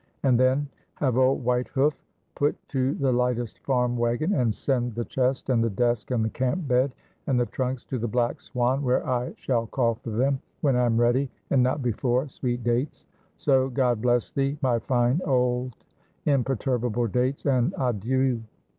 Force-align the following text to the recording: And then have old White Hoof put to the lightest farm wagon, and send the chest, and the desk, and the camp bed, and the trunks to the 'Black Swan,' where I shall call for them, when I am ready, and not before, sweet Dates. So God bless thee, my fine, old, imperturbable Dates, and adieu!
And 0.23 0.39
then 0.39 0.67
have 0.95 1.15
old 1.15 1.43
White 1.45 1.67
Hoof 1.67 1.95
put 2.33 2.57
to 2.69 2.95
the 2.95 3.11
lightest 3.11 3.59
farm 3.59 3.95
wagon, 3.95 4.33
and 4.33 4.55
send 4.55 4.95
the 4.95 5.05
chest, 5.05 5.51
and 5.51 5.63
the 5.63 5.69
desk, 5.69 6.09
and 6.09 6.25
the 6.25 6.29
camp 6.31 6.67
bed, 6.67 6.95
and 7.27 7.39
the 7.39 7.45
trunks 7.45 7.83
to 7.83 7.99
the 7.99 8.07
'Black 8.07 8.41
Swan,' 8.41 8.81
where 8.81 9.05
I 9.07 9.35
shall 9.37 9.67
call 9.67 9.93
for 9.93 10.09
them, 10.09 10.41
when 10.61 10.75
I 10.75 10.85
am 10.87 10.97
ready, 10.99 11.29
and 11.51 11.61
not 11.61 11.83
before, 11.83 12.27
sweet 12.29 12.63
Dates. 12.63 13.05
So 13.35 13.69
God 13.69 14.01
bless 14.01 14.31
thee, 14.31 14.57
my 14.63 14.79
fine, 14.79 15.21
old, 15.23 15.77
imperturbable 16.25 17.05
Dates, 17.05 17.45
and 17.45 17.71
adieu! 17.79 18.41